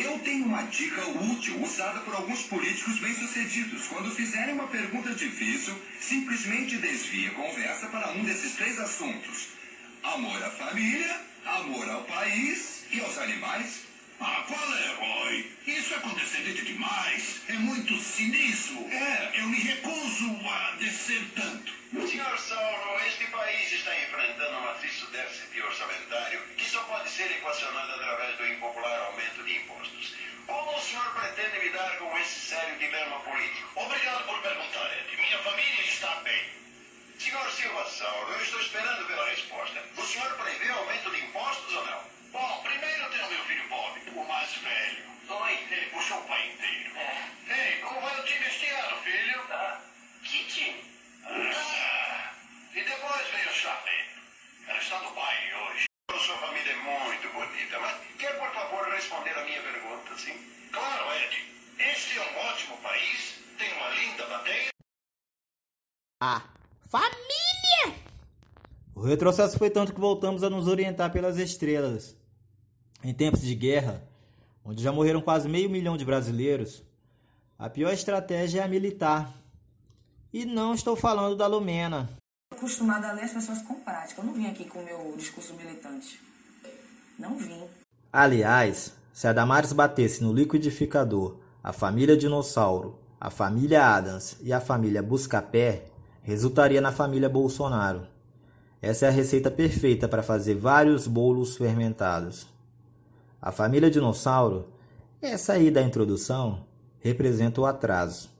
Eu 0.00 0.16
tenho 0.20 0.44
uma 0.44 0.62
dica 0.62 1.04
útil 1.08 1.60
usada 1.60 1.98
por 2.00 2.14
alguns 2.14 2.44
políticos 2.44 3.00
bem-sucedidos. 3.00 3.88
Quando 3.88 4.14
fizerem 4.14 4.54
uma 4.54 4.68
pergunta 4.68 5.12
difícil, 5.12 5.74
simplesmente 6.00 6.76
desvie 6.76 7.26
a 7.26 7.30
conversa 7.32 7.88
para 7.88 8.12
um 8.12 8.22
desses 8.22 8.54
três 8.54 8.78
assuntos: 8.78 9.48
amor 10.04 10.40
à 10.44 10.50
família, 10.50 11.20
amor 11.44 11.90
ao 11.90 12.04
país 12.04 12.84
e 12.92 13.00
aos 13.00 13.18
animais. 13.18 13.80
Ah, 14.20 14.44
qual 14.46 14.74
é, 14.76 14.94
Roy? 14.94 15.52
Isso 15.66 15.94
é 15.94 15.98
condescendente 15.98 16.64
demais. 16.64 16.97
Ser 27.18 27.32
equacionado 27.32 27.94
através 27.94 28.36
do 28.36 28.46
impopular 28.46 28.96
aumento 29.00 29.42
de 29.42 29.56
impostos. 29.56 30.14
Como 30.46 30.70
o 30.70 30.80
senhor 30.80 31.12
pretende 31.14 31.66
lidar 31.66 31.98
com 31.98 32.16
esse 32.16 32.46
sério 32.46 32.78
dilema 32.78 33.18
político? 33.18 33.68
Obrigado 33.74 34.24
por 34.24 34.40
perguntar, 34.40 34.88
Ed. 35.00 35.16
Minha 35.16 35.38
família 35.38 35.82
está 35.82 36.14
bem. 36.20 36.44
Senhor 37.18 37.50
Silva 37.50 37.84
Sauro, 37.90 38.32
eu 38.34 38.40
estou 38.40 38.60
esperando 38.60 39.04
pela 39.08 39.30
resposta. 39.30 39.84
O 39.96 40.06
senhor 40.06 40.32
prevê 40.36 40.70
aumento 40.70 41.10
de 41.10 41.17
a 59.38 59.44
minha 59.44 59.62
pergunta, 59.62 60.18
sim? 60.18 60.34
Claro, 60.72 61.04
Ed. 61.14 61.36
Este 61.78 62.18
é 62.18 62.22
um 62.22 62.38
ótimo 62.50 62.76
país, 62.78 63.34
tem 63.58 63.72
uma 63.74 63.88
linda 63.90 64.26
bandeira. 64.26 64.68
A 66.20 66.42
família! 66.88 68.02
O 68.94 69.02
retrocesso 69.02 69.56
foi 69.56 69.70
tanto 69.70 69.94
que 69.94 70.00
voltamos 70.00 70.42
a 70.42 70.50
nos 70.50 70.66
orientar 70.66 71.12
pelas 71.12 71.38
estrelas. 71.38 72.16
Em 73.04 73.14
tempos 73.14 73.42
de 73.42 73.54
guerra, 73.54 74.02
onde 74.64 74.82
já 74.82 74.90
morreram 74.90 75.20
quase 75.20 75.48
meio 75.48 75.70
milhão 75.70 75.96
de 75.96 76.04
brasileiros, 76.04 76.82
a 77.56 77.70
pior 77.70 77.92
estratégia 77.92 78.60
é 78.60 78.64
a 78.64 78.68
militar. 78.68 79.32
E 80.32 80.44
não 80.44 80.74
estou 80.74 80.96
falando 80.96 81.36
da 81.36 81.46
Lumena. 81.46 82.08
acostumada 82.52 83.08
a 83.08 83.12
ler 83.12 83.24
as 83.24 83.32
pessoas 83.32 83.62
com 83.62 83.74
prática. 83.80 84.20
Eu 84.20 84.26
não 84.26 84.34
vim 84.34 84.46
aqui 84.46 84.64
com 84.64 84.80
o 84.80 84.84
meu 84.84 85.14
discurso 85.16 85.54
militante. 85.54 86.20
Não 87.18 87.36
vim. 87.38 87.68
Aliás, 88.12 88.92
se 89.18 89.26
a 89.26 89.32
Damares 89.32 89.72
batesse 89.72 90.22
no 90.22 90.32
liquidificador 90.32 91.38
a 91.60 91.72
família 91.72 92.16
Dinossauro, 92.16 93.00
a 93.20 93.30
família 93.30 93.84
Adams 93.84 94.36
e 94.40 94.52
a 94.52 94.60
família 94.60 95.02
Buscapé, 95.02 95.86
resultaria 96.22 96.80
na 96.80 96.92
família 96.92 97.28
Bolsonaro. 97.28 98.02
Essa 98.80 99.06
é 99.06 99.08
a 99.08 99.10
receita 99.10 99.50
perfeita 99.50 100.06
para 100.06 100.22
fazer 100.22 100.54
vários 100.54 101.08
bolos 101.08 101.56
fermentados. 101.56 102.46
A 103.42 103.50
família 103.50 103.90
Dinossauro, 103.90 104.68
essa 105.20 105.54
aí 105.54 105.68
da 105.68 105.82
introdução, 105.82 106.64
representa 107.00 107.60
o 107.60 107.66
atraso. 107.66 108.30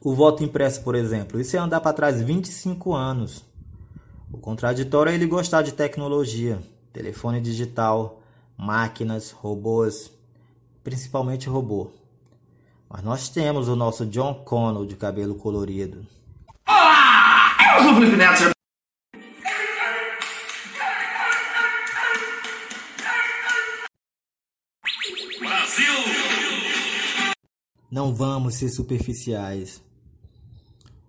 O 0.00 0.12
voto 0.12 0.42
impresso, 0.42 0.82
por 0.82 0.96
exemplo, 0.96 1.40
isso 1.40 1.56
é 1.56 1.60
andar 1.60 1.80
para 1.80 1.92
trás 1.92 2.20
25 2.20 2.96
anos. 2.96 3.44
O 4.32 4.38
contraditório 4.38 5.12
é 5.12 5.14
ele 5.14 5.26
gostar 5.26 5.62
de 5.62 5.70
tecnologia, 5.70 6.58
telefone 6.92 7.40
digital, 7.40 8.17
máquinas, 8.58 9.30
robôs, 9.30 10.10
principalmente 10.82 11.48
robô. 11.48 11.92
Mas 12.90 13.04
nós 13.04 13.28
temos 13.28 13.68
o 13.68 13.76
nosso 13.76 14.04
John 14.04 14.34
Connell 14.44 14.84
de 14.84 14.96
cabelo 14.96 15.36
colorido. 15.36 16.04
Eu 17.76 17.82
sou 17.82 17.92
o 17.92 17.94
Felipe 17.94 18.16
Neto. 18.16 18.50
Não 27.90 28.14
vamos 28.14 28.54
ser 28.54 28.68
superficiais. 28.68 29.82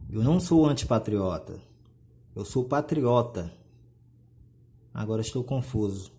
Eu 0.10 0.24
não 0.24 0.40
sou 0.40 0.66
antipatriota. 0.68 1.60
Eu 2.36 2.46
sou 2.46 2.66
patriota. 2.66 3.52
Agora 4.94 5.22
estou 5.22 5.44
confuso. 5.44 6.19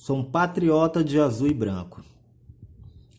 Sou 0.00 0.16
um 0.16 0.24
patriota 0.24 1.04
de 1.04 1.20
azul 1.20 1.46
e 1.46 1.52
branco. 1.52 2.02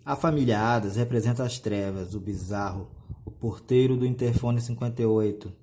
A 0.04 0.16
família 0.16 0.60
Adas 0.60 0.96
representa 0.96 1.44
as 1.44 1.60
trevas, 1.60 2.16
o 2.16 2.20
bizarro, 2.20 2.90
o 3.24 3.30
porteiro 3.30 3.96
do 3.96 4.04
interfone 4.04 4.60
58, 4.60 5.54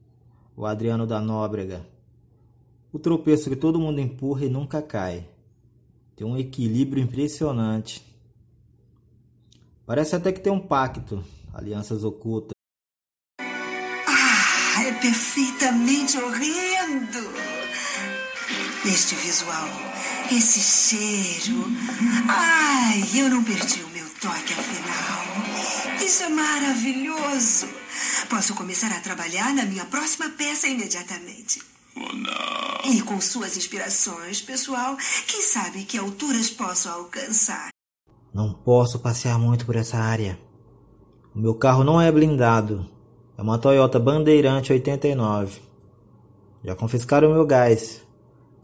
o 0.56 0.64
Adriano 0.64 1.08
da 1.08 1.20
Nóbrega. 1.20 1.84
O 2.92 3.00
tropeço 3.00 3.50
que 3.50 3.56
todo 3.56 3.80
mundo 3.80 4.00
empurra 4.00 4.44
e 4.44 4.48
nunca 4.48 4.80
cai. 4.80 5.28
Tem 6.14 6.24
um 6.24 6.38
equilíbrio 6.38 7.02
impressionante. 7.02 8.00
Parece 9.84 10.14
até 10.14 10.30
que 10.30 10.40
tem 10.40 10.52
um 10.52 10.60
pacto, 10.60 11.24
alianças 11.52 12.04
ocultas. 12.04 12.52
Ah, 13.40 14.84
é 14.86 14.92
perfeitamente 14.92 16.16
horrendo. 16.16 17.18
Este 18.86 19.16
visual, 19.16 19.87
esse 20.30 20.60
cheiro. 20.60 21.64
Ai, 22.28 23.02
eu 23.14 23.30
não 23.30 23.42
perdi 23.42 23.82
o 23.82 23.88
meu 23.90 24.06
toque 24.20 24.52
afinal. 24.52 26.04
Isso 26.04 26.22
é 26.22 26.28
maravilhoso. 26.28 27.68
Posso 28.28 28.54
começar 28.54 28.92
a 28.92 29.00
trabalhar 29.00 29.54
na 29.54 29.64
minha 29.64 29.84
próxima 29.86 30.28
peça 30.30 30.66
imediatamente. 30.66 31.62
Oh, 31.96 32.12
não. 32.12 32.92
E 32.92 33.02
com 33.02 33.20
suas 33.20 33.56
inspirações, 33.56 34.40
pessoal, 34.40 34.96
quem 35.26 35.42
sabe 35.42 35.84
que 35.84 35.98
alturas 35.98 36.50
posso 36.50 36.88
alcançar? 36.88 37.70
Não 38.32 38.52
posso 38.52 39.00
passear 39.00 39.38
muito 39.38 39.64
por 39.64 39.76
essa 39.76 39.98
área. 39.98 40.38
O 41.34 41.38
meu 41.38 41.54
carro 41.54 41.82
não 41.82 42.00
é 42.00 42.12
blindado. 42.12 42.88
É 43.36 43.42
uma 43.42 43.58
Toyota 43.58 43.98
Bandeirante 43.98 44.72
89. 44.72 45.60
Já 46.64 46.74
confiscaram 46.74 47.30
o 47.30 47.34
meu 47.34 47.46
gás. 47.46 48.07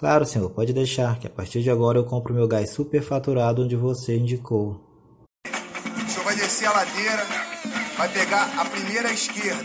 Claro, 0.04 0.26
senhor, 0.26 0.50
pode 0.50 0.75
deixar, 0.75 1.19
que 1.19 1.26
a 1.26 1.31
partir 1.31 1.62
de 1.62 1.70
agora 1.70 1.97
eu 1.97 2.04
compro 2.04 2.34
meu 2.34 2.47
gás 2.47 2.69
superfaturado 2.69 3.62
onde 3.62 3.75
você 3.75 4.19
indicou. 4.19 4.78
O 5.47 6.10
senhor 6.10 6.25
vai 6.25 6.37
descer 6.37 6.66
a 6.66 6.72
ladeira, 6.72 7.25
vai 7.97 8.12
pegar 8.12 8.60
a 8.60 8.66
primeira 8.66 9.10
esquerda. 9.10 9.65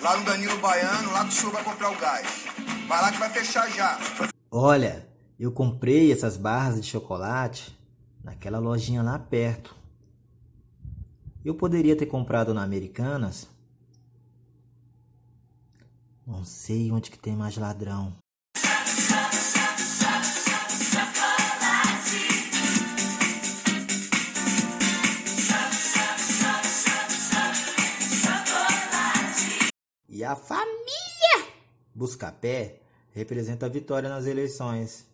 Lá 0.00 0.16
no 0.16 0.24
Danilo 0.24 0.56
Baiano, 0.56 1.12
lá 1.12 1.22
que 1.24 1.28
o 1.28 1.32
senhor 1.32 1.52
vai 1.52 1.62
comprar 1.62 1.90
o 1.90 1.98
gás. 1.98 2.46
Vai 2.88 3.02
lá 3.02 3.12
que 3.12 3.18
vai 3.18 3.28
fechar 3.28 3.70
já. 3.70 3.98
Olha, 4.50 5.06
eu 5.38 5.52
comprei 5.52 6.10
essas 6.10 6.38
barras 6.38 6.80
de 6.80 6.88
chocolate 6.88 7.78
naquela 8.24 8.58
lojinha 8.58 9.02
lá 9.02 9.18
perto. 9.18 9.76
Eu 11.44 11.54
poderia 11.54 11.94
ter 11.94 12.06
comprado 12.06 12.54
na 12.54 12.62
Americanas. 12.62 13.46
Não 16.26 16.42
sei 16.42 16.90
onde 16.90 17.10
que 17.10 17.18
tem 17.18 17.36
mais 17.36 17.58
ladrão. 17.58 18.16
A 30.28 30.36
família 30.36 31.48
Buscapé 31.94 32.80
representa 33.14 33.64
a 33.64 33.68
vitória 33.68 34.10
nas 34.10 34.26
eleições, 34.26 35.06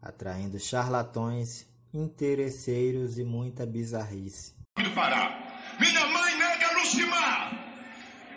atraindo 0.00 0.60
charlatões, 0.60 1.66
interesseiros 1.92 3.18
e 3.18 3.24
muita 3.24 3.64
bizarrice. 3.64 4.52
do 4.76 4.90
Pará. 4.90 5.56
Minha 5.80 6.06
mãe 6.08 6.36
nega 6.36 6.78
Lucimar. 6.78 7.52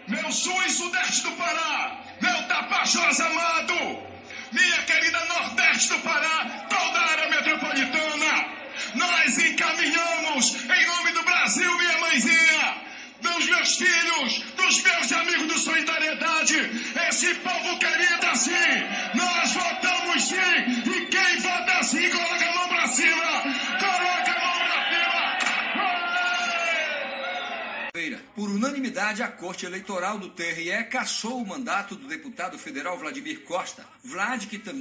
Meu 0.08 0.32
sul 0.32 0.60
e 0.64 0.70
sudeste 0.70 1.24
do 1.24 1.36
Pará. 1.36 2.02
Meu 2.22 2.48
Tapajós 2.48 3.20
amado. 3.20 3.74
Minha 4.54 4.84
querida 4.86 5.26
nordeste 5.26 5.90
do 5.90 6.00
Pará. 6.00 6.66
Toda 6.70 7.00
a 7.00 7.21
Esse 17.22 17.36
povo 17.36 17.78
querido 17.78 18.26
assim. 18.32 18.52
Nós 19.14 19.54
votamos 19.54 20.24
sim. 20.24 20.36
E 20.92 21.06
quem 21.06 21.38
vota 21.38 21.72
assim, 21.74 22.10
coloca 22.10 22.50
a 22.50 22.56
mão 22.56 22.68
pra 22.68 22.88
cima. 22.88 23.44
Coloca 23.80 24.32
a 24.32 24.40
mão 24.40 24.58
pra 24.66 24.80
cima. 24.90 25.12
Por 28.36 28.50
unanimidade, 28.50 29.22
a 29.22 29.28
Corte 29.28 29.68
Eleitoral 29.68 30.18
do 30.18 30.30
TRE 30.30 30.84
cassou 30.90 31.44
o 31.44 31.48
mandato 31.48 31.96
do 31.96 32.08
deputado 32.08 32.58
federal 32.58 32.98
Vladimir 32.98 33.42
Costa. 33.42 33.86
Vlad, 34.04 34.48
que 34.48 34.58
também 34.58 34.80